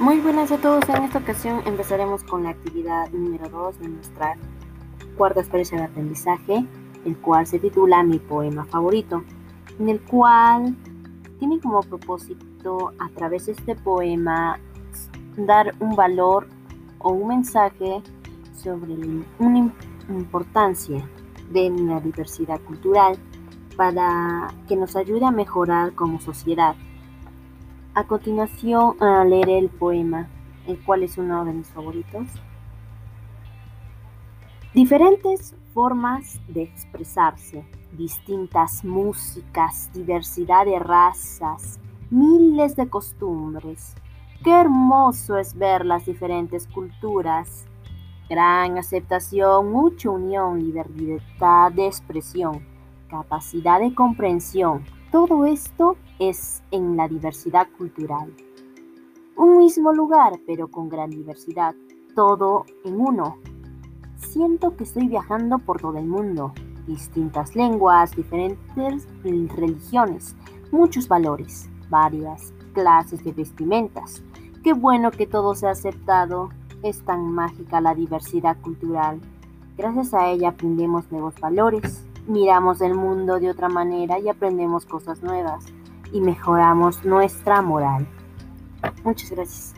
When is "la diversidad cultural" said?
21.70-23.18, 56.96-58.32, 77.80-79.20